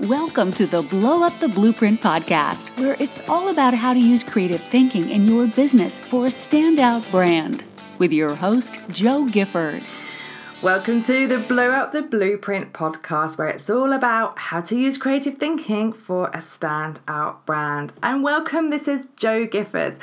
Welcome 0.00 0.50
to 0.54 0.66
the 0.66 0.82
Blow 0.82 1.24
Up 1.24 1.38
the 1.38 1.48
Blueprint 1.48 2.00
podcast, 2.00 2.76
where 2.80 2.96
it's 2.98 3.20
all 3.28 3.50
about 3.50 3.74
how 3.74 3.94
to 3.94 4.00
use 4.00 4.24
creative 4.24 4.60
thinking 4.60 5.08
in 5.08 5.24
your 5.24 5.46
business 5.46 6.00
for 6.00 6.24
a 6.24 6.28
standout 6.28 7.08
brand. 7.12 7.62
With 7.98 8.12
your 8.12 8.34
host, 8.34 8.80
Jo 8.88 9.24
Gifford. 9.26 9.84
Welcome 10.62 11.00
to 11.04 11.28
the 11.28 11.38
Blow 11.38 11.70
Up 11.70 11.92
the 11.92 12.02
Blueprint 12.02 12.72
podcast, 12.72 13.38
where 13.38 13.46
it's 13.46 13.70
all 13.70 13.92
about 13.92 14.36
how 14.36 14.60
to 14.62 14.76
use 14.76 14.98
creative 14.98 15.36
thinking 15.36 15.92
for 15.92 16.26
a 16.26 16.38
standout 16.38 17.46
brand. 17.46 17.92
And 18.02 18.24
welcome, 18.24 18.70
this 18.70 18.88
is 18.88 19.06
Jo 19.14 19.46
Gifford. 19.46 20.00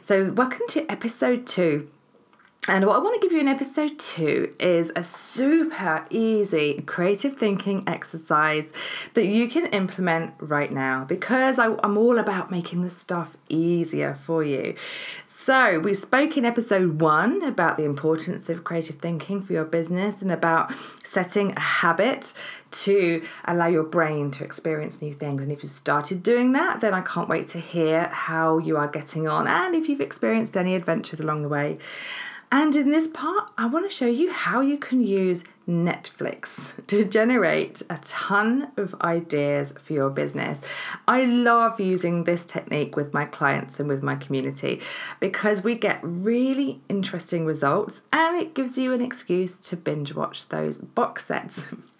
So, 0.00 0.32
welcome 0.32 0.66
to 0.68 0.90
episode 0.90 1.46
two 1.46 1.90
and 2.66 2.86
what 2.86 2.96
I 2.96 2.98
want 3.00 3.20
to 3.20 3.26
give 3.26 3.32
you 3.32 3.40
in 3.40 3.48
episode 3.48 3.98
two 3.98 4.54
is 4.58 4.90
a 4.96 5.02
super 5.02 6.06
easy 6.08 6.80
creative 6.86 7.36
thinking 7.36 7.84
exercise 7.86 8.72
that 9.12 9.26
you 9.26 9.48
can 9.48 9.66
implement 9.66 10.32
right 10.38 10.72
now 10.72 11.04
because 11.04 11.58
I, 11.58 11.76
am 11.84 11.98
all 11.98 12.18
about 12.18 12.50
making 12.50 12.82
this 12.82 12.96
stuff 12.96 13.36
easier 13.50 14.14
for 14.14 14.42
you. 14.42 14.76
So, 15.26 15.78
we 15.78 15.92
spoke 15.92 16.38
in 16.38 16.46
episode 16.46 17.02
one 17.02 17.42
about 17.42 17.76
the 17.76 17.84
importance 17.84 18.48
of 18.48 18.64
creative 18.64 18.96
thinking 18.96 19.42
for 19.42 19.52
your 19.52 19.66
business 19.66 20.22
and 20.22 20.32
about 20.32 20.72
setting 21.04 21.52
a 21.52 21.60
habit 21.60 22.32
to 22.70 23.22
allow 23.44 23.66
your 23.66 23.84
brain 23.84 24.30
to 24.30 24.44
experience 24.44 25.02
new 25.02 25.12
things. 25.12 25.42
And 25.42 25.52
if 25.52 25.62
you 25.62 25.68
started 25.68 26.22
doing 26.22 26.52
that, 26.52 26.80
then 26.80 26.94
I 26.94 27.02
can't 27.02 27.28
wait 27.28 27.46
to 27.48 27.60
hear 27.60 28.06
how 28.06 28.56
you 28.56 28.78
are 28.78 28.88
getting 28.88 29.28
on 29.28 29.46
and 29.46 29.74
if 29.74 29.86
you've 29.86 30.00
experienced 30.00 30.56
any 30.56 30.74
adventures 30.74 31.20
along 31.20 31.42
the 31.42 31.50
way. 31.50 31.78
And 32.54 32.76
in 32.76 32.90
this 32.90 33.08
part, 33.08 33.50
I 33.58 33.66
want 33.66 33.84
to 33.84 33.90
show 33.90 34.06
you 34.06 34.30
how 34.30 34.60
you 34.60 34.78
can 34.78 35.00
use 35.00 35.42
Netflix 35.68 36.86
to 36.86 37.04
generate 37.04 37.82
a 37.90 37.98
ton 38.04 38.70
of 38.76 38.94
ideas 39.00 39.74
for 39.82 39.92
your 39.92 40.08
business. 40.08 40.60
I 41.08 41.24
love 41.24 41.80
using 41.80 42.22
this 42.22 42.44
technique 42.44 42.94
with 42.94 43.12
my 43.12 43.24
clients 43.24 43.80
and 43.80 43.88
with 43.88 44.04
my 44.04 44.14
community 44.14 44.80
because 45.18 45.64
we 45.64 45.74
get 45.74 45.98
really 46.04 46.80
interesting 46.88 47.44
results 47.44 48.02
and 48.12 48.40
it 48.40 48.54
gives 48.54 48.78
you 48.78 48.92
an 48.92 49.00
excuse 49.00 49.56
to 49.56 49.76
binge 49.76 50.14
watch 50.14 50.48
those 50.50 50.78
box 50.78 51.24
sets. 51.24 51.66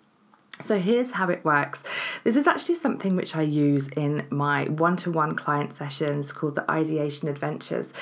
So 0.63 0.79
here's 0.79 1.11
how 1.11 1.31
it 1.31 1.45
works. 1.45 1.83
This 2.23 2.37
is 2.37 2.47
actually 2.47 2.77
something 2.77 3.17
which 3.17 3.35
I 3.35 3.43
use 3.43 3.89
in 3.89 4.25
my 4.31 4.67
one 4.67 4.97
to 4.99 5.11
one 5.11 5.35
client 5.35 5.75
sessions 5.75 6.33
called 6.33 6.55
the 6.55 6.71
Ideation 6.71 7.29
Adventures. 7.29 7.93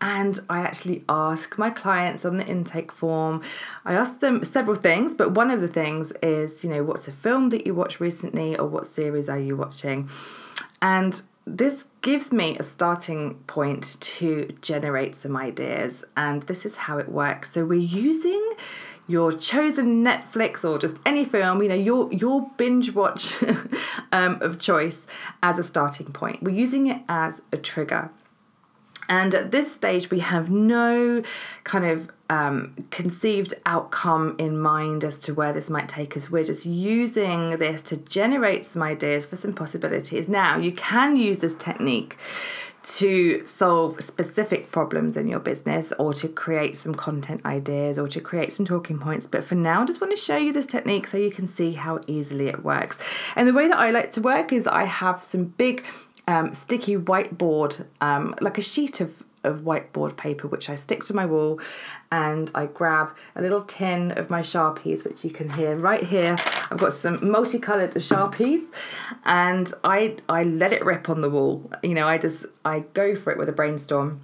And 0.00 0.40
I 0.48 0.60
actually 0.60 1.04
ask 1.08 1.58
my 1.58 1.68
clients 1.68 2.24
on 2.24 2.38
the 2.38 2.46
intake 2.46 2.92
form, 2.92 3.42
I 3.84 3.92
ask 3.92 4.20
them 4.20 4.42
several 4.42 4.76
things, 4.76 5.12
but 5.12 5.32
one 5.32 5.50
of 5.50 5.60
the 5.60 5.68
things 5.68 6.12
is, 6.22 6.64
you 6.64 6.70
know, 6.70 6.82
what's 6.82 7.08
a 7.08 7.12
film 7.12 7.50
that 7.50 7.66
you 7.66 7.74
watched 7.74 8.00
recently 8.00 8.56
or 8.56 8.66
what 8.66 8.86
series 8.86 9.28
are 9.28 9.38
you 9.38 9.54
watching? 9.54 10.08
And 10.80 11.20
this 11.46 11.86
gives 12.00 12.32
me 12.32 12.56
a 12.58 12.62
starting 12.62 13.34
point 13.46 14.00
to 14.00 14.56
generate 14.62 15.14
some 15.14 15.36
ideas. 15.36 16.04
And 16.16 16.42
this 16.44 16.64
is 16.64 16.76
how 16.76 16.98
it 16.98 17.08
works. 17.08 17.50
So 17.50 17.66
we're 17.66 17.80
using 17.80 18.52
your 19.08 19.32
chosen 19.32 20.04
Netflix 20.04 20.68
or 20.68 20.78
just 20.78 21.00
any 21.04 21.24
film, 21.24 21.62
you 21.62 21.68
know, 21.68 21.74
your 21.74 22.12
your 22.12 22.48
binge 22.56 22.92
watch 22.92 23.42
um, 24.12 24.38
of 24.40 24.60
choice 24.60 25.06
as 25.42 25.58
a 25.58 25.64
starting 25.64 26.12
point. 26.12 26.42
We're 26.42 26.54
using 26.54 26.86
it 26.86 27.02
as 27.08 27.42
a 27.50 27.56
trigger. 27.56 28.10
And 29.08 29.34
at 29.34 29.52
this 29.52 29.72
stage, 29.72 30.10
we 30.10 30.18
have 30.18 30.50
no 30.50 31.22
kind 31.64 31.86
of 31.86 32.10
um, 32.28 32.74
conceived 32.90 33.54
outcome 33.64 34.36
in 34.38 34.58
mind 34.58 35.02
as 35.02 35.18
to 35.20 35.32
where 35.32 35.54
this 35.54 35.70
might 35.70 35.88
take 35.88 36.14
us. 36.14 36.30
We're 36.30 36.44
just 36.44 36.66
using 36.66 37.50
this 37.58 37.80
to 37.82 37.96
generate 37.96 38.66
some 38.66 38.82
ideas 38.82 39.24
for 39.24 39.36
some 39.36 39.54
possibilities. 39.54 40.28
Now, 40.28 40.58
you 40.58 40.72
can 40.72 41.16
use 41.16 41.38
this 41.38 41.54
technique 41.54 42.18
to 42.96 43.46
solve 43.46 44.00
specific 44.02 44.72
problems 44.72 45.16
in 45.16 45.28
your 45.28 45.40
business 45.40 45.92
or 45.98 46.12
to 46.14 46.28
create 46.28 46.76
some 46.76 46.94
content 46.94 47.44
ideas 47.44 47.98
or 47.98 48.08
to 48.08 48.20
create 48.20 48.52
some 48.52 48.64
talking 48.64 48.98
points. 48.98 49.26
But 49.26 49.44
for 49.44 49.54
now, 49.54 49.82
I 49.82 49.84
just 49.84 50.00
want 50.00 50.10
to 50.16 50.20
show 50.20 50.36
you 50.36 50.52
this 50.52 50.66
technique 50.66 51.06
so 51.06 51.18
you 51.18 51.30
can 51.30 51.46
see 51.46 51.72
how 51.72 52.00
easily 52.06 52.48
it 52.48 52.64
works. 52.64 52.98
And 53.36 53.46
the 53.46 53.52
way 53.52 53.68
that 53.68 53.78
I 53.78 53.90
like 53.90 54.10
to 54.12 54.20
work 54.20 54.52
is 54.52 54.66
I 54.66 54.84
have 54.84 55.22
some 55.22 55.44
big 55.44 55.84
um, 56.26 56.52
sticky 56.52 56.96
whiteboard, 56.96 57.84
um, 58.00 58.34
like 58.40 58.58
a 58.58 58.62
sheet 58.62 59.00
of 59.00 59.22
of 59.44 59.60
whiteboard 59.60 60.16
paper 60.16 60.48
which 60.48 60.68
I 60.68 60.76
stick 60.76 61.04
to 61.04 61.14
my 61.14 61.26
wall 61.26 61.60
and 62.10 62.50
I 62.54 62.66
grab 62.66 63.16
a 63.36 63.42
little 63.42 63.62
tin 63.62 64.12
of 64.12 64.30
my 64.30 64.40
sharpies 64.40 65.04
which 65.04 65.24
you 65.24 65.30
can 65.30 65.50
hear 65.50 65.76
right 65.76 66.02
here. 66.02 66.36
I've 66.70 66.78
got 66.78 66.92
some 66.92 67.30
multicolored 67.30 67.94
sharpies 67.94 68.66
and 69.24 69.72
I 69.84 70.16
I 70.28 70.44
let 70.44 70.72
it 70.72 70.84
rip 70.84 71.08
on 71.08 71.20
the 71.20 71.30
wall. 71.30 71.70
You 71.82 71.94
know 71.94 72.06
I 72.06 72.18
just 72.18 72.46
I 72.64 72.80
go 72.94 73.14
for 73.14 73.32
it 73.32 73.38
with 73.38 73.48
a 73.48 73.52
brainstorm. 73.52 74.20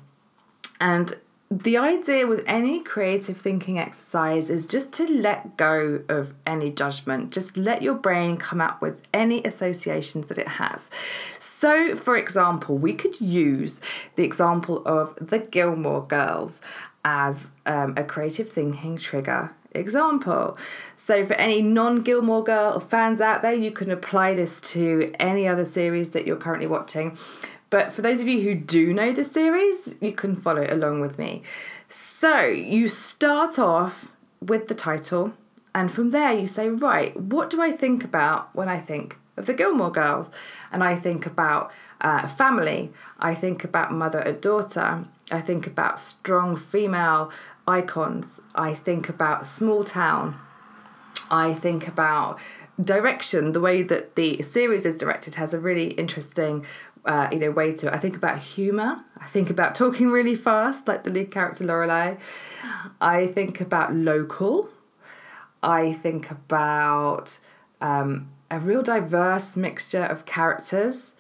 And 0.81 1.15
the 1.63 1.77
idea 1.77 2.27
with 2.27 2.43
any 2.47 2.81
creative 2.81 3.37
thinking 3.37 3.79
exercise 3.79 4.51
is 4.51 4.67
just 4.67 4.93
to 4.95 5.07
let 5.07 5.57
go 5.57 6.03
of 6.09 6.35
any 6.45 6.73
judgment. 6.73 7.31
Just 7.31 7.57
let 7.57 7.81
your 7.81 7.95
brain 7.95 8.37
come 8.37 8.61
up 8.61 8.83
with 8.83 9.01
any 9.13 9.41
associations 9.45 10.27
that 10.29 10.39
it 10.39 10.49
has. 10.49 10.91
So, 11.39 11.95
for 11.95 12.17
example, 12.17 12.77
we 12.77 12.95
could 12.95 13.21
use 13.21 13.81
the 14.17 14.25
example 14.25 14.85
of 14.85 15.15
the 15.21 15.39
Gilmore 15.39 16.05
Girls 16.05 16.61
as 17.05 17.51
um, 17.67 17.95
a 17.97 18.03
creative 18.03 18.51
thinking 18.51 18.97
trigger 18.97 19.55
example. 19.71 20.57
So, 20.97 21.25
for 21.25 21.35
any 21.35 21.63
non 21.63 22.03
Gilmore 22.03 22.43
Girl 22.43 22.81
fans 22.81 23.21
out 23.21 23.43
there, 23.43 23.55
you 23.55 23.71
can 23.71 23.93
apply 23.93 24.35
this 24.35 24.61
to 24.73 25.13
any 25.21 25.47
other 25.47 25.65
series 25.65 26.11
that 26.11 26.27
you're 26.27 26.37
currently 26.37 26.67
watching. 26.67 27.17
But 27.75 27.93
for 27.93 28.03
those 28.03 28.21
of 28.21 28.29
you 28.29 28.41
who 28.41 28.55
do 28.55 28.95
know 28.95 29.13
the 29.13 29.25
series, 29.25 29.97
you 30.01 30.13
can 30.13 30.37
follow 30.37 30.65
along 30.71 31.01
with 31.01 31.19
me. 31.19 31.43
So 31.89 32.47
you 32.47 32.87
start 32.89 33.59
off 33.59 34.13
with 34.41 34.69
the 34.69 34.77
title, 34.77 35.33
and 35.75 35.91
from 35.91 36.11
there 36.11 36.33
you 36.33 36.47
say, 36.47 36.69
right, 36.69 37.17
what 37.17 37.51
do 37.51 37.61
I 37.61 37.73
think 37.73 38.05
about 38.05 38.55
when 38.55 38.69
I 38.69 38.79
think 38.79 39.19
of 39.37 39.47
the 39.47 39.55
Gilmore 39.55 39.91
Girls? 39.91 40.31
And 40.71 40.85
I 40.85 40.95
think 40.95 41.27
about 41.27 41.73
uh, 42.01 42.29
family, 42.29 42.93
I 43.19 43.35
think 43.35 43.65
about 43.65 43.91
mother 43.91 44.21
and 44.21 44.41
daughter, 44.41 45.07
I 45.33 45.41
think 45.41 45.67
about 45.67 45.99
strong 45.99 46.57
female 46.57 47.33
icons, 47.67 48.41
I 48.55 48.73
think 48.73 49.09
about 49.09 49.49
small 49.49 49.83
town, 49.83 50.39
I 51.29 51.55
think 51.55 51.89
about 51.89 52.39
direction 52.81 53.53
the 53.53 53.61
way 53.61 53.83
that 53.83 54.15
the 54.15 54.43
series 54.43 54.87
is 54.87 54.97
directed 54.97 55.37
has 55.37 55.55
a 55.55 55.59
really 55.59 55.89
interesting 55.93 56.65
uh, 57.05 57.29
you 57.31 57.39
know 57.39 57.51
way 57.51 57.73
to. 57.73 57.93
I 57.93 57.99
think 57.99 58.17
about 58.17 58.39
humor. 58.39 59.05
I 59.19 59.27
think 59.27 59.51
about 59.51 59.75
talking 59.75 60.11
really 60.11 60.37
fast, 60.37 60.89
like 60.89 61.05
the 61.05 61.11
lead 61.11 61.31
character 61.31 61.65
Lorelai. 61.65 62.19
I 63.01 63.27
think 63.29 63.61
about 63.61 63.95
local. 63.95 64.69
I 65.63 65.93
think 65.93 66.31
about 66.31 67.39
um, 67.81 68.31
a 68.51 68.59
real 68.61 68.83
diverse 68.83 69.57
mixture 69.57 70.05
of 70.05 70.27
characters. 70.27 71.13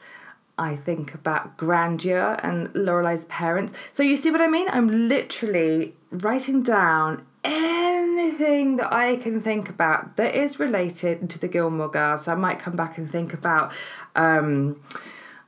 I 0.56 0.76
think 0.76 1.14
about 1.14 1.56
grandeur 1.56 2.38
and 2.42 2.68
Lorelai's 2.68 3.24
parents. 3.24 3.72
So 3.92 4.02
you 4.02 4.16
see 4.16 4.30
what 4.30 4.40
I 4.40 4.46
mean? 4.46 4.68
I'm 4.70 5.08
literally 5.08 5.94
writing 6.10 6.62
down 6.62 7.26
anything 7.42 8.76
that 8.76 8.92
I 8.92 9.16
can 9.16 9.40
think 9.40 9.68
about 9.68 10.16
that 10.16 10.34
is 10.34 10.60
related 10.60 11.28
to 11.30 11.38
the 11.40 11.48
Gilmore 11.48 11.90
Girls. 11.90 12.26
So 12.26 12.32
I 12.32 12.36
might 12.36 12.60
come 12.60 12.76
back 12.76 12.96
and 12.98 13.10
think 13.10 13.34
about. 13.34 13.72
Um, 14.14 14.80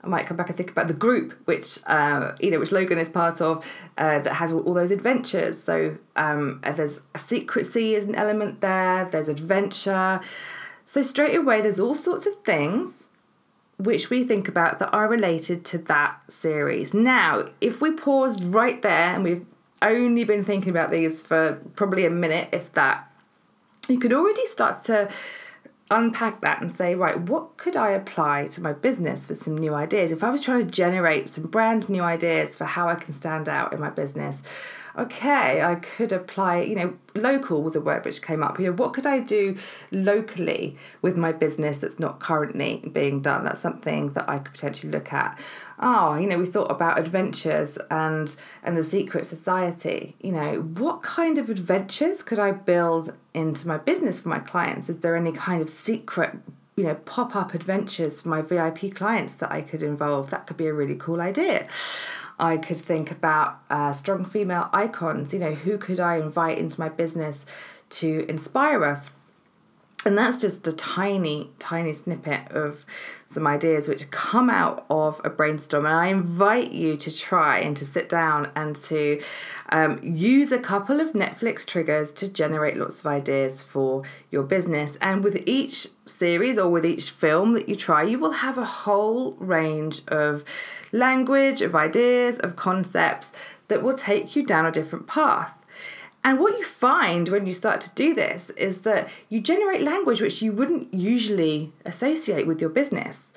I 0.03 0.09
might 0.09 0.27
come 0.27 0.37
back 0.37 0.49
and 0.49 0.57
think 0.57 0.71
about 0.71 0.89
the 0.89 0.95
group, 0.95 1.33
which 1.47 1.79
uh, 1.87 2.34
you 2.41 2.51
know, 2.51 2.59
which 2.59 2.73
Logan 2.73 2.99
is 2.99 3.11
part 3.11 3.41
of, 3.41 3.65
uh, 3.99 4.21
that 4.21 4.34
has 4.34 4.53
all, 4.53 4.61
all, 4.61 4.75
those 4.75 4.91
adventures. 4.91 5.62
So 5.62 5.99
um, 6.15 6.61
uh, 6.65 6.73
there's 6.73 7.03
a 7.15 7.19
secrecy 7.19 7.97
as 7.97 8.05
an 8.05 8.15
element 8.15 8.61
there. 8.61 9.05
There's 9.05 9.29
adventure. 9.29 10.21
So 10.84 11.03
straight 11.03 11.34
away, 11.34 11.61
there's 11.61 11.81
all 11.81 11.95
sorts 11.95 12.27
of 12.27 12.34
things 12.45 13.09
which 13.78 14.09
we 14.09 14.25
think 14.25 14.48
about 14.48 14.78
that 14.78 14.91
are 14.91 15.09
related 15.09 15.65
to 15.66 15.78
that 15.78 16.21
series. 16.33 16.95
Now, 16.95 17.47
if 17.60 17.81
we 17.81 17.92
paused 17.92 18.42
right 18.45 18.81
there 18.81 19.15
and 19.15 19.22
we've 19.22 19.45
only 19.83 20.25
been 20.25 20.45
thinking 20.45 20.71
about 20.71 20.91
these 20.91 21.22
for 21.22 21.60
probably 21.75 22.07
a 22.07 22.10
minute, 22.10 22.49
if 22.53 22.72
that, 22.72 23.10
you 23.89 23.99
could 23.99 24.13
already 24.13 24.47
start 24.47 24.84
to 24.84 25.10
unpack 25.91 26.41
that 26.41 26.60
and 26.60 26.71
say, 26.71 26.94
right, 26.94 27.18
what 27.21 27.56
could 27.56 27.77
I 27.77 27.91
apply 27.91 28.48
to 28.48 28.62
my 28.62 28.72
business 28.72 29.27
for 29.27 29.34
some 29.34 29.56
new 29.56 29.74
ideas? 29.74 30.12
If 30.12 30.24
I 30.24 30.30
was 30.30 30.41
trying 30.41 30.65
to 30.65 30.71
generate 30.71 31.28
some 31.28 31.44
brand 31.44 31.88
new 31.88 32.03
ideas 32.03 32.56
for 32.56 32.65
how 32.65 32.88
I 32.88 32.97
can 32.97 33.15
stand 33.15 33.48
out 33.48 33.72
in 33.72 33.80
my 33.80 33.91
business, 33.91 34.42
okay, 34.98 35.63
I 35.63 35.77
could 35.77 36.13
apply, 36.13 36.63
you 36.63 36.75
know, 36.75 36.97
local 37.15 37.63
was 37.63 37.77
a 37.77 37.81
word 37.81 38.04
which 38.04 38.22
came 38.22 38.43
up. 38.43 38.59
You 38.59 38.66
know, 38.66 38.72
what 38.72 38.95
could 38.95 39.07
I 39.07 39.21
do 39.21 39.57
locally 39.93 40.77
with 41.03 41.16
my 41.16 41.33
business 41.33 41.78
that's 41.78 41.98
not 41.98 42.21
currently 42.21 42.83
being 42.93 43.21
done? 43.21 43.45
That's 43.45 43.60
something 43.60 44.13
that 44.15 44.28
I 44.28 44.39
could 44.39 44.53
potentially 44.53 44.93
look 44.93 45.13
at. 45.13 45.39
Oh, 45.78 46.15
you 46.15 46.27
know, 46.27 46.39
we 46.39 46.47
thought 46.47 46.71
about 46.71 46.98
adventures 46.98 47.77
and 47.91 48.34
and 48.63 48.77
the 48.77 48.84
secret 48.84 49.27
society. 49.27 50.16
You 50.21 50.33
know, 50.33 50.60
what 50.60 51.03
kind 51.03 51.37
of 51.39 51.51
adventures 51.51 52.22
could 52.22 52.39
I 52.39 52.53
build 52.53 53.13
into 53.34 53.69
my 53.69 53.77
business 53.77 54.21
for 54.21 54.28
my 54.28 54.39
clients? 54.39 54.89
Is 54.89 55.01
there 55.01 55.16
any 55.16 55.33
kind 55.33 55.60
of 55.60 55.69
secret 55.69 56.37
you 56.77 56.84
know, 56.84 56.95
pop 56.95 57.34
up 57.34 57.54
adventures 57.54 58.21
for 58.21 58.28
my 58.28 58.42
VIP 58.42 58.95
clients 58.95 59.37
that 59.37 59.51
I 59.51 59.63
could 59.63 59.83
involve. 59.83 60.28
That 60.28 60.47
could 60.47 60.59
be 60.59 60.66
a 60.66 60.75
really 60.75 60.97
cool 60.97 61.22
idea. 61.22 61.66
I 62.38 62.59
could 62.59 62.78
think 62.78 63.10
about 63.10 63.60
uh, 63.71 63.92
strong 63.92 64.24
female 64.24 64.68
icons. 64.72 65.33
You 65.33 65.41
know, 65.41 65.54
who 65.54 65.78
could 65.78 66.00
I 66.00 66.16
invite 66.16 66.59
into 66.59 66.78
my 66.78 66.88
business 66.88 67.47
to 67.91 68.27
inspire 68.28 68.84
us? 68.84 69.10
And 70.06 70.16
that's 70.16 70.38
just 70.38 70.68
a 70.68 70.72
tiny, 70.72 71.50
tiny 71.58 71.92
snippet 71.92 72.53
of 72.53 72.86
some 73.28 73.44
ideas 73.44 73.88
which 73.88 74.08
come 74.12 74.48
out 74.48 74.86
of 74.88 75.20
a 75.24 75.30
brainstorm. 75.30 75.84
And 75.84 75.97
I 75.97 76.06
invite 76.06 76.70
you 76.70 76.97
to 76.98 77.14
try 77.14 77.58
and 77.58 77.76
to 77.76 77.84
sit 77.84 78.08
down 78.08 78.53
and 78.54 78.80
to 78.84 79.20
um, 79.70 79.98
use 80.04 80.53
a 80.53 80.60
couple 80.60 81.00
of 81.00 81.12
Netflix 81.14 81.66
triggers 81.66 82.12
to 82.14 82.28
generate 82.28 82.76
lots 82.76 83.00
of 83.00 83.06
ideas 83.06 83.64
for 83.64 84.04
your 84.30 84.44
business. 84.44 84.97
And 85.00 85.24
with 85.24 85.42
each 85.44 85.88
series 86.06 86.56
or 86.56 86.70
with 86.70 86.86
each 86.86 87.10
film 87.10 87.54
that 87.54 87.68
you 87.68 87.74
try, 87.74 88.04
you 88.04 88.20
will 88.20 88.30
have 88.30 88.58
a 88.58 88.64
whole 88.64 89.32
range 89.32 90.03
of 90.06 90.44
language, 90.92 91.62
of 91.62 91.74
ideas, 91.74 92.38
of 92.38 92.54
concepts 92.54 93.32
that 93.66 93.82
will 93.82 93.97
take 93.97 94.36
you 94.36 94.47
down 94.47 94.66
a 94.66 94.70
different 94.70 95.08
path. 95.08 95.53
And 96.27 96.41
what 96.41 96.59
you 96.59 96.65
find 96.65 97.28
when 97.28 97.47
you 97.47 97.53
start 97.53 97.81
to 97.83 97.95
do 97.95 98.13
this 98.13 98.51
is 98.51 98.81
that 98.81 99.09
you 99.28 99.41
generate 99.41 99.83
language 99.83 100.21
which 100.21 100.43
you 100.43 100.51
wouldn't 100.51 100.93
usually 100.93 101.73
associate 101.84 102.49
with 102.49 102.61
your 102.61 102.69
business. 102.69 103.33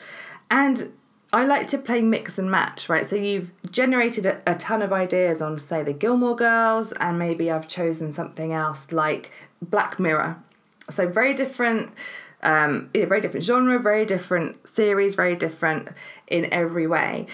And 0.49 0.91
I 1.31 1.45
like 1.45 1.67
to 1.67 1.77
play 1.77 2.01
mix 2.01 2.39
and 2.39 2.49
match, 2.49 2.89
right? 2.89 3.05
So 3.07 3.15
you've 3.15 3.51
generated 3.69 4.25
a, 4.25 4.41
a, 4.47 4.55
ton 4.55 4.81
of 4.81 4.91
ideas 4.91 5.39
on, 5.39 5.59
say, 5.59 5.83
the 5.83 5.93
Gilmore 5.93 6.35
Girls, 6.35 6.91
and 6.93 7.19
maybe 7.19 7.51
I've 7.51 7.67
chosen 7.67 8.11
something 8.11 8.53
else 8.53 8.91
like 8.91 9.31
Black 9.61 9.99
Mirror. 9.99 10.41
So 10.89 11.07
very 11.07 11.35
different, 11.35 11.93
um, 12.41 12.89
yeah, 12.95 13.05
very 13.05 13.21
different 13.21 13.45
genre, 13.45 13.77
very 13.77 14.03
different 14.03 14.67
series, 14.67 15.13
very 15.13 15.35
different 15.35 15.89
in 16.25 16.51
every 16.51 16.87
way. 16.87 17.27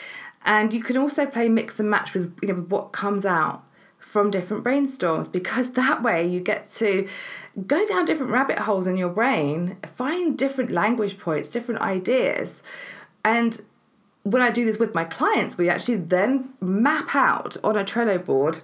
And 0.44 0.74
you 0.74 0.84
can 0.84 0.98
also 0.98 1.26
play 1.26 1.48
mix 1.48 1.80
and 1.80 1.90
match 1.90 2.14
with 2.14 2.38
you 2.42 2.50
know 2.50 2.56
what 2.56 2.92
comes 2.92 3.26
out 3.26 3.64
from 4.06 4.30
different 4.30 4.64
brainstorms 4.64 5.30
because 5.30 5.72
that 5.72 6.04
way 6.04 6.26
you 6.26 6.40
get 6.40 6.70
to 6.70 7.08
go 7.66 7.84
down 7.86 8.06
different 8.06 8.32
rabbit 8.32 8.60
holes 8.60 8.86
in 8.86 8.96
your 8.98 9.10
brain, 9.10 9.76
find 9.92 10.38
different 10.38 10.72
language 10.72 11.18
points, 11.18 11.50
different 11.50 11.82
ideas. 11.82 12.62
And 13.26 13.60
when 14.22 14.44
I 14.44 14.52
do 14.52 14.64
this 14.64 14.78
with 14.78 14.94
my 14.94 15.06
clients, 15.06 15.58
we 15.58 15.70
actually 15.70 15.98
then 15.98 16.54
map 16.62 17.16
out 17.16 17.58
on 17.64 17.76
a 17.76 17.84
Trello 17.84 18.24
board 18.24 18.62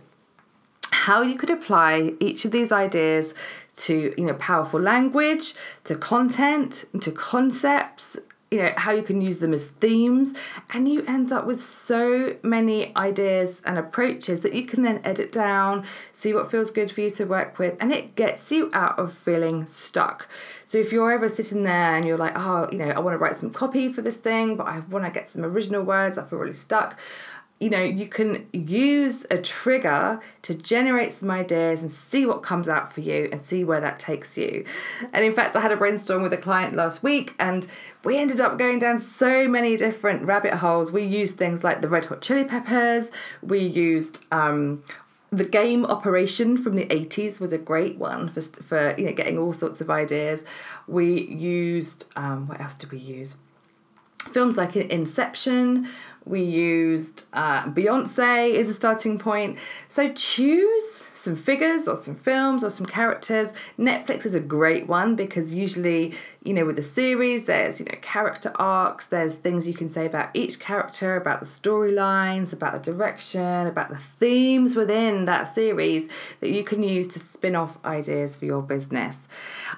how 0.92 1.24
you 1.24 1.36
could 1.36 1.50
apply 1.50 2.14
each 2.20 2.46
of 2.46 2.52
these 2.52 2.72
ideas 2.72 3.34
to 3.74 4.14
you 4.16 4.26
know 4.26 4.36
powerful 4.36 4.80
language 4.80 5.56
to 5.86 5.96
content 5.96 6.86
to 7.02 7.12
concepts 7.12 8.18
you 8.52 8.58
know 8.58 8.74
how 8.76 8.92
you 8.92 9.02
can 9.02 9.22
use 9.22 9.40
them 9.40 9.54
as 9.54 9.66
themes 9.66 10.34
and 10.74 10.88
you 10.88 11.06
end 11.08 11.32
up 11.32 11.46
with 11.46 11.62
so 11.62 12.36
many 12.44 12.94
ideas 12.98 13.62
and 13.66 13.80
approaches 13.80 14.42
that 14.42 14.54
you 14.54 14.66
can 14.66 14.84
then 14.84 15.00
edit 15.06 15.32
down 15.32 15.86
see 16.12 16.34
what 16.34 16.52
feels 16.52 16.70
good 16.70 16.92
for 16.92 17.00
you 17.00 17.10
to 17.10 17.24
work 17.24 17.58
with 17.58 17.78
and 17.80 17.94
it 17.94 18.14
gets 18.16 18.52
you 18.52 18.70
out 18.74 19.00
of 19.00 19.14
feeling 19.14 19.66
stuck. 19.66 20.28
So 20.66 20.78
if 20.78 20.92
you're 20.92 21.12
ever 21.12 21.30
sitting 21.30 21.64
there 21.64 21.96
and 21.96 22.06
you're 22.06 22.18
like 22.18 22.34
oh 22.36 22.68
you 22.72 22.78
know 22.78 22.90
i 22.90 23.00
want 23.00 23.14
to 23.14 23.18
write 23.18 23.38
some 23.38 23.52
copy 23.52 23.92
for 23.92 24.02
this 24.02 24.18
thing 24.18 24.56
but 24.56 24.68
i 24.68 24.80
want 24.80 25.06
to 25.06 25.12
get 25.12 25.30
some 25.30 25.44
original 25.44 25.84
words 25.84 26.18
i 26.18 26.24
feel 26.24 26.40
really 26.40 26.54
stuck 26.54 27.00
you 27.62 27.70
know, 27.70 27.82
you 27.82 28.08
can 28.08 28.48
use 28.52 29.26
a 29.30 29.38
trigger 29.38 30.20
to 30.42 30.56
generate 30.56 31.14
some 31.14 31.30
ideas 31.30 31.84
and 31.84 31.92
see 31.92 32.26
what 32.26 32.42
comes 32.42 32.68
out 32.68 32.92
for 32.92 33.02
you 33.02 33.30
and 33.32 33.40
see 33.40 33.64
where 33.64 33.80
that 33.80 34.00
takes 34.00 34.36
you. 34.36 34.66
And 35.14 35.24
in 35.24 35.36
fact, 35.36 35.56
I 35.56 35.62
had 35.62 35.72
a 35.72 35.78
brainstorm 35.78 36.24
with 36.24 36.34
a 36.34 36.38
client 36.38 36.76
last 36.76 37.04
week 37.04 37.36
and 37.40 37.68
we 38.04 38.18
ended 38.18 38.42
up 38.42 38.58
going 38.58 38.80
down 38.80 38.98
so 38.98 39.48
many 39.48 39.78
different 39.78 40.24
rabbit 40.24 40.56
holes. 40.56 40.92
We 40.92 41.04
used 41.04 41.38
things 41.38 41.64
like 41.64 41.82
the 41.82 41.88
red 41.88 42.06
hot 42.06 42.22
chili 42.22 42.46
peppers, 42.46 43.12
we 43.44 43.60
used 43.60 44.26
um, 44.32 44.84
the 45.30 45.46
game 45.46 45.86
operation 45.86 46.58
from 46.58 46.76
the 46.76 46.88
80s 46.88 47.40
was 47.40 47.54
a 47.54 47.58
great 47.58 47.98
one 47.98 48.28
for, 48.28 48.42
for 48.42 48.96
you 48.98 49.06
know 49.06 49.14
getting 49.14 49.38
all 49.38 49.54
sorts 49.54 49.80
of 49.80 49.90
ideas 49.90 50.44
we 50.88 51.22
used 51.22 52.12
um, 52.18 52.50
what 52.50 52.60
else 52.60 52.76
did 52.76 52.92
we 52.92 52.98
use 52.98 53.38
films 54.34 54.58
like 54.58 54.76
inception 54.76 55.88
we 56.26 56.44
used 56.44 57.26
uh, 57.34 57.64
Beyonce 57.66 58.56
as 58.56 58.70
a 58.70 58.74
starting 58.74 59.18
point. 59.18 59.58
So 59.90 60.12
choose 60.14 61.10
some 61.14 61.36
figures 61.36 61.88
or 61.88 61.98
some 61.98 62.16
films 62.16 62.64
or 62.64 62.70
some 62.70 62.86
characters. 62.86 63.54
Netflix 63.80 64.26
is 64.26 64.36
a 64.36 64.40
great 64.40 64.88
one 64.88 65.16
because 65.16 65.56
usually, 65.56 66.14
you 66.44 66.54
know, 66.54 66.66
with 66.66 66.78
a 66.78 66.84
series, 66.84 67.46
there's, 67.46 67.80
you 67.80 67.86
know, 67.88 67.98
character 68.02 68.52
arcs, 68.56 69.08
there's 69.08 69.36
things 69.36 69.68
you 69.68 69.74
can 69.74 69.90
say 69.90 70.06
about 70.06 70.30
each 70.36 70.60
character, 70.60 71.16
about 71.16 71.40
the 71.40 71.46
storylines, 71.46 72.54
about 72.54 72.74
the 72.74 72.92
direction, 72.92 73.68
about 73.68 73.90
the 73.90 74.00
themes 74.20 74.76
within 74.76 75.26
that 75.26 75.46
series 75.46 76.08
that 76.40 76.52
you 76.52 76.64
can 76.64 76.84
use 76.84 77.08
to 77.08 77.20
spin 77.20 77.56
off 77.56 77.84
ideas 77.84 78.36
for 78.36 78.46
your 78.46 78.62
business. 78.62 79.28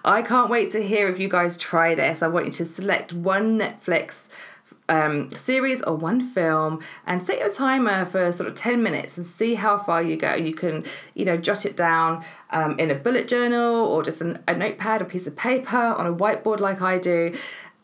I 0.04 0.22
can't 0.22 0.50
wait 0.50 0.72
to 0.72 0.86
hear 0.86 1.08
if 1.08 1.20
you 1.20 1.30
guys 1.30 1.58
try 1.58 1.96
this. 1.96 2.22
I 2.22 2.28
want 2.28 2.48
you 2.48 2.52
to 2.54 2.66
select 2.66 3.14
one 3.14 3.58
Netflix 3.58 4.28
um, 4.94 5.32
series 5.32 5.82
or 5.82 5.96
one 5.96 6.22
film 6.22 6.80
and 7.08 7.22
set 7.22 7.40
your 7.40 7.50
timer 7.50 8.06
for 8.06 8.32
sort 8.32 8.48
of 8.48 8.56
10 8.56 8.84
minutes 8.84 9.18
and 9.18 9.26
see 9.26 9.56
how 9.56 9.78
far 9.78 10.04
you 10.04 10.16
go. 10.16 10.36
You 10.36 10.54
can, 10.54 10.86
you 11.16 11.26
know, 11.26 11.38
jot 11.38 11.66
it 11.66 11.76
down 11.76 12.24
um, 12.52 12.78
in 12.80 12.92
a 12.92 12.96
bullet 12.96 13.28
journal 13.28 13.86
or 13.86 14.04
just 14.04 14.22
an, 14.22 14.44
a 14.48 14.54
notepad, 14.54 15.02
a 15.02 15.06
piece 15.06 15.26
of 15.26 15.36
paper, 15.36 15.78
on 15.78 16.06
a 16.06 16.14
whiteboard 16.14 16.60
like 16.60 16.82
I 16.82 17.00
do, 17.00 17.36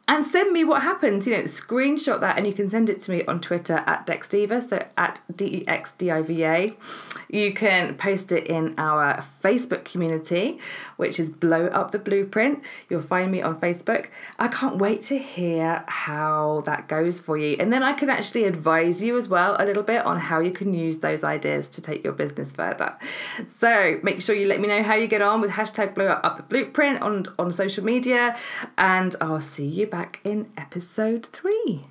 and 0.09 0.25
send 0.25 0.51
me 0.51 0.63
what 0.63 0.81
happens. 0.81 1.27
You 1.27 1.37
know, 1.37 1.43
screenshot 1.43 2.19
that 2.19 2.37
and 2.37 2.47
you 2.47 2.53
can 2.53 2.67
send 2.67 2.89
it 2.89 2.99
to 3.01 3.11
me 3.11 3.23
on 3.25 3.39
Twitter 3.39 3.83
at 3.85 4.07
Dexdiva, 4.07 4.61
so 4.61 4.83
at 4.97 5.21
D 5.33 5.59
E 5.59 5.67
X 5.67 5.93
D 5.93 6.09
I 6.11 6.21
V 6.23 6.43
A. 6.43 6.73
You 7.29 7.53
can 7.53 7.95
post 7.95 8.31
it 8.31 8.47
in 8.47 8.73
our 8.79 9.23
Facebook 9.43 9.85
community, 9.85 10.59
which 10.97 11.19
is 11.19 11.29
Blow 11.29 11.67
Up 11.67 11.91
the 11.91 11.99
Blueprint. 11.99 12.63
You'll 12.89 13.03
find 13.03 13.31
me 13.31 13.43
on 13.43 13.61
Facebook. 13.61 14.07
I 14.39 14.47
can't 14.47 14.77
wait 14.77 15.01
to 15.01 15.17
hear 15.19 15.83
how 15.87 16.63
that 16.65 16.87
goes 16.87 17.19
for 17.19 17.37
you. 17.37 17.55
And 17.59 17.71
then 17.71 17.83
I 17.83 17.93
can 17.93 18.09
actually 18.09 18.45
advise 18.45 19.03
you 19.03 19.15
as 19.15 19.27
well 19.27 19.55
a 19.59 19.65
little 19.65 19.83
bit 19.83 20.03
on 20.07 20.19
how 20.19 20.39
you 20.39 20.51
can 20.51 20.73
use 20.73 20.99
those 20.99 21.23
ideas 21.23 21.69
to 21.69 21.81
take 21.81 22.03
your 22.03 22.13
business 22.13 22.51
further. 22.51 22.97
So 23.47 23.99
make 24.01 24.21
sure 24.21 24.33
you 24.33 24.47
let 24.47 24.59
me 24.59 24.67
know 24.67 24.81
how 24.81 24.95
you 24.95 25.05
get 25.05 25.21
on 25.21 25.39
with 25.39 25.51
hashtag 25.51 25.93
Blow 25.93 26.07
Up 26.07 26.37
the 26.37 26.43
Blueprint 26.43 27.03
on, 27.03 27.27
on 27.37 27.51
social 27.51 27.85
media, 27.85 28.35
and 28.79 29.15
I'll 29.21 29.39
see 29.39 29.67
you 29.67 29.85
back 29.85 29.98
back 29.99 30.21
in 30.23 30.49
episode 30.55 31.25
three. 31.25 31.83